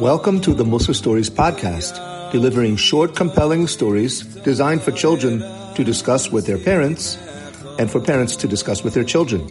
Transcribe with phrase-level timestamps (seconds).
[0.00, 5.38] Welcome to the Musa Stories podcast, delivering short, compelling stories designed for children
[5.76, 7.16] to discuss with their parents
[7.78, 9.48] and for parents to discuss with their children.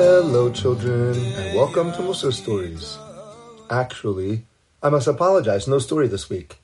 [0.00, 2.96] Hello, children, and welcome to Musa Stories.
[3.70, 4.46] Actually,
[4.82, 6.58] I must apologize, no story this week.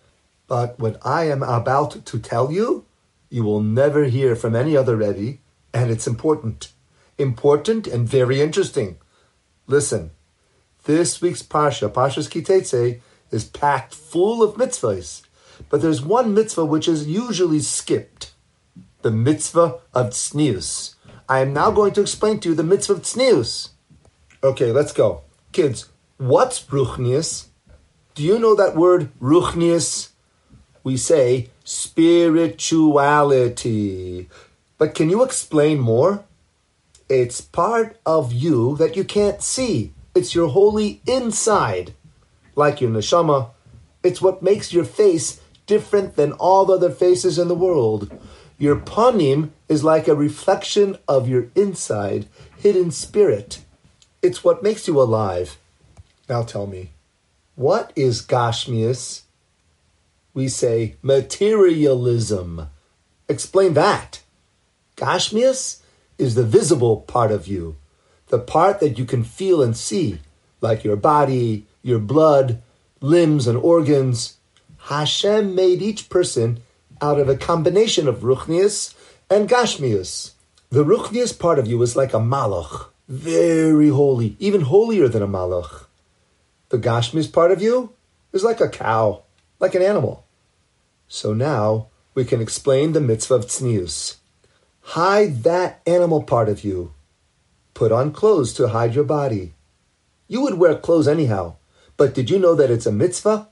[0.47, 2.85] But what I am about to tell you,
[3.31, 5.39] you will never hear from any other Rebbe,
[5.73, 6.73] and it's important.
[7.19, 8.99] Important and very interesting.
[9.67, 10.11] Listen,
[10.85, 15.23] this week's Parsha, Parshas Kitetse, is packed full of mitzvahs.
[15.69, 18.33] But there's one mitzvah which is usually skipped.
[19.03, 20.95] The mitzvah of tznius.
[21.29, 23.71] I am now going to explain to you the mitzvah of tznius.
[24.43, 25.23] Okay, let's go.
[25.53, 25.89] Kids,
[26.23, 27.47] what's ruchnius?
[28.15, 30.11] Do you know that word ruchnius?
[30.85, 34.29] We say spirituality.
[34.79, 36.25] But can you explain more?
[37.09, 39.93] It's part of you that you can't see.
[40.15, 41.93] It's your holy inside.
[42.55, 43.51] Like your neshama.
[44.05, 48.17] It's what makes your face different than all the other faces in the world.
[48.59, 53.65] Your panim is like a reflection of your inside, hidden spirit.
[54.23, 55.59] It's what makes you alive.
[56.33, 56.93] Now tell me,
[57.57, 59.25] what is Gashmius?
[60.33, 62.71] We say materialism.
[63.29, 64.23] Explain that.
[64.97, 65.83] Gashmius
[66.17, 67.77] is the visible part of you,
[68.29, 70.21] the part that you can feel and see,
[70.63, 72.63] like your body, your blood,
[73.03, 74.39] limbs, and organs.
[74.89, 76.63] Hashem made each person
[77.03, 78.95] out of a combination of Ruchnius
[79.29, 80.33] and Gashmius.
[80.71, 85.29] The Ruchnius part of you is like a Malach, very holy, even holier than a
[85.29, 85.89] Malach.
[86.73, 87.93] The Gashmius part of you
[88.33, 89.25] is like a cow,
[89.61, 90.25] like an animal.
[91.07, 94.17] So now we can explain the mitzvah of tznius.
[94.81, 96.95] Hide that animal part of you.
[97.75, 99.53] Put on clothes to hide your body.
[100.29, 101.57] You would wear clothes anyhow,
[101.99, 103.49] but did you know that it's a mitzvah?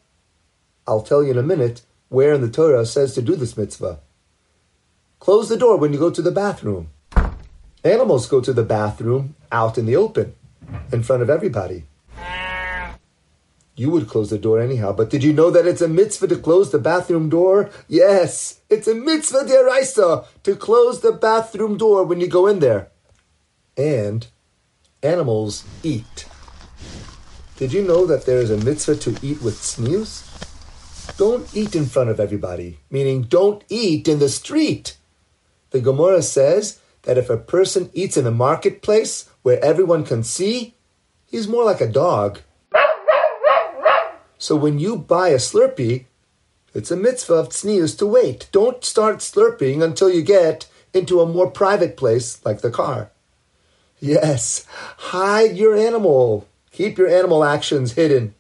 [0.87, 4.01] I'll tell you in a minute where in the Torah says to do this mitzvah.
[5.19, 6.89] Close the door when you go to the bathroom.
[7.85, 10.33] Animals go to the bathroom out in the open,
[10.91, 11.85] in front of everybody.
[13.81, 16.37] You would close the door anyhow, but did you know that it's a mitzvah to
[16.37, 17.71] close the bathroom door?
[17.89, 22.91] Yes, it's a mitzvah deraisa to close the bathroom door when you go in there.
[23.79, 24.27] And
[25.03, 26.27] animals eat.
[27.57, 30.29] Did you know that there is a mitzvah to eat with tznius?
[31.17, 34.99] Don't eat in front of everybody, meaning don't eat in the street.
[35.71, 40.75] The Gemara says that if a person eats in a marketplace where everyone can see,
[41.25, 42.41] he's more like a dog.
[44.41, 46.07] So when you buy a Slurpee,
[46.73, 48.49] it's a mitzvah of tznius to wait.
[48.53, 53.11] Don't start slurping until you get into a more private place like the car.
[54.01, 54.65] Yes,
[54.97, 56.49] hide your animal.
[56.73, 58.35] Keep your animal actions hidden.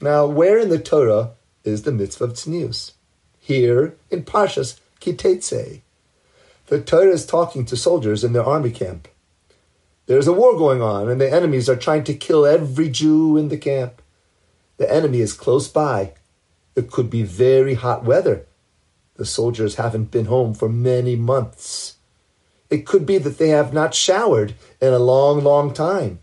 [0.00, 1.32] Now, where in the Torah
[1.64, 2.92] is the mitzvah of tznius?
[3.40, 5.80] Here in Parshas Kitetse.
[6.68, 9.08] The Torah is talking to soldiers in their army camp.
[10.06, 13.48] There's a war going on, and the enemies are trying to kill every Jew in
[13.48, 14.00] the camp.
[14.80, 16.14] The enemy is close by.
[16.74, 18.46] It could be very hot weather.
[19.16, 21.96] The soldiers haven't been home for many months.
[22.70, 26.20] It could be that they have not showered in a long, long time.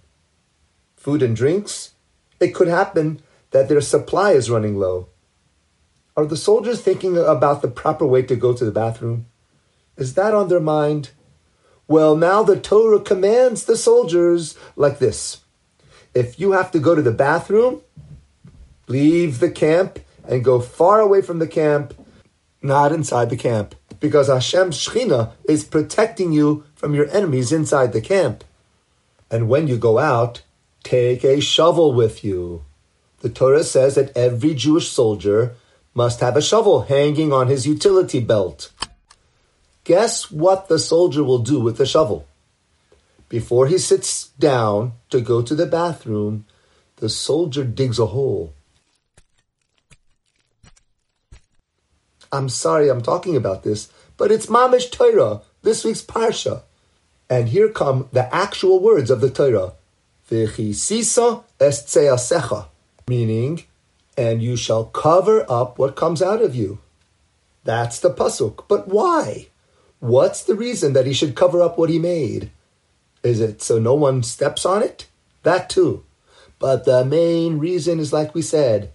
[0.96, 1.92] Food and drinks?
[2.40, 5.10] It could happen that their supply is running low.
[6.16, 9.28] Are the soldiers thinking about the proper way to go to the bathroom?
[9.98, 11.12] Is that on their mind?
[11.88, 15.42] Well, now the Torah commands the soldiers like this
[16.16, 17.84] If you have to go to the bathroom,
[18.88, 21.94] leave the camp and go far away from the camp,
[22.62, 28.02] not inside the camp, because Hashem's Shechina is protecting you from your enemies inside the
[28.02, 28.44] camp.
[29.30, 30.42] And when you go out,
[30.84, 32.64] take a shovel with you.
[33.20, 35.56] The Torah says that every Jewish soldier
[35.94, 38.72] must have a shovel hanging on his utility belt.
[39.84, 42.28] Guess what the soldier will do with the shovel?
[43.30, 46.46] Before he sits down to go to the bathroom,
[46.98, 48.54] the soldier digs a hole.
[52.32, 56.64] I'm sorry I'm talking about this, but it's Mamish Torah, this week's Parsha.
[57.30, 59.74] And here come the actual words of the Torah.
[60.30, 62.32] V'chisisa es
[63.08, 63.64] meaning,
[64.18, 66.80] and you shall cover up what comes out of you.
[67.64, 68.66] That's the pasuk.
[68.68, 69.48] But why?
[70.00, 72.52] What's the reason that he should cover up what he made?
[73.24, 75.08] Is it so no one steps on it?
[75.44, 76.04] That too.
[76.60, 78.92] But the main reason is like we said.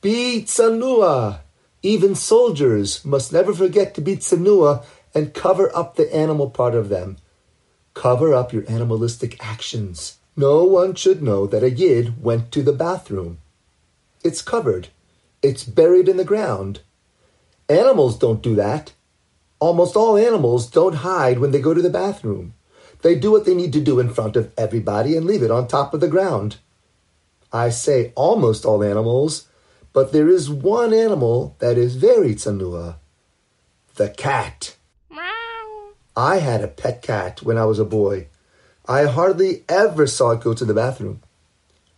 [0.00, 1.40] Be tsanua.
[1.84, 4.82] Even soldiers must never forget to be tsanua
[5.14, 7.18] and cover up the animal part of them.
[7.92, 10.16] Cover up your animalistic actions.
[10.34, 13.36] No one should know that a yid went to the bathroom.
[14.24, 14.88] It's covered.
[15.42, 16.80] It's buried in the ground.
[17.68, 18.94] Animals don't do that.
[19.60, 22.54] Almost all animals don't hide when they go to the bathroom.
[23.02, 25.68] They do what they need to do in front of everybody and leave it on
[25.68, 26.56] top of the ground.
[27.52, 29.48] I say almost all animals,
[29.94, 32.96] but there is one animal that is very tsanua.
[33.94, 34.76] The cat.
[35.08, 35.92] Meow.
[36.16, 38.26] I had a pet cat when I was a boy.
[38.86, 41.22] I hardly ever saw it go to the bathroom.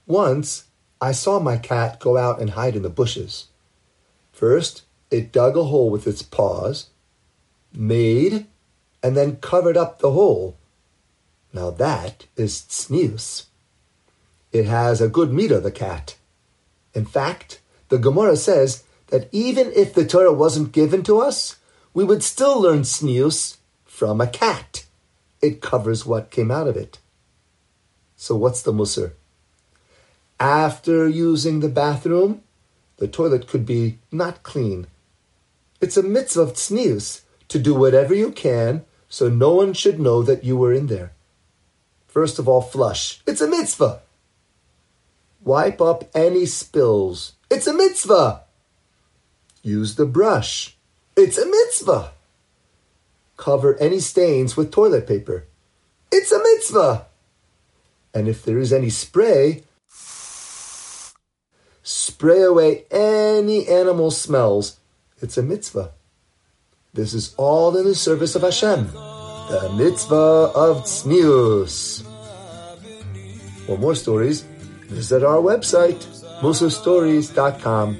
[0.06, 0.64] Once,
[1.00, 3.46] I saw my cat go out and hide in the bushes.
[4.30, 6.90] First, it dug a hole with its paws,
[7.72, 8.46] made,
[9.02, 10.58] and then covered up the hole.
[11.50, 13.46] Now that is tznius.
[14.52, 16.16] It has a good meter, the cat.
[16.92, 21.56] In fact, the Gemara says that even if the Torah wasn't given to us,
[21.94, 24.84] we would still learn tznius from a cat.
[25.40, 26.98] It covers what came out of it.
[28.16, 29.12] So what's the mussar?
[30.40, 32.42] After using the bathroom,
[32.98, 34.86] the toilet could be not clean.
[35.80, 36.54] It's a mitzvah of
[37.48, 41.12] to do whatever you can so no one should know that you were in there.
[42.08, 43.20] First of all, flush.
[43.26, 44.00] It's a mitzvah.
[45.44, 47.35] Wipe up any spills.
[47.50, 48.42] It's a mitzvah.
[49.62, 50.76] Use the brush.
[51.16, 52.12] It's a mitzvah
[53.36, 55.44] cover any stains with toilet paper.
[56.10, 57.06] It's a mitzvah.
[58.14, 59.64] And if there is any spray,
[61.82, 64.78] spray away any animal smells.
[65.20, 65.92] It's a mitzvah.
[66.94, 72.02] This is all in the service of Hashem, the mitzvah of tznius.
[73.66, 74.42] For more stories,
[74.88, 76.00] visit our website,
[76.42, 77.96] musastories.com.